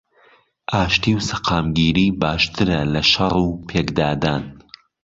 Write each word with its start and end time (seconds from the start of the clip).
ئاشتی 0.73 1.11
و 1.17 1.19
سەقامگیری 1.29 2.07
باشترە 2.21 2.79
لەشەڕ 2.93 3.35
و 3.45 3.47
پێکدادان 3.69 4.43